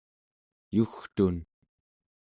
yugtun 0.79 1.37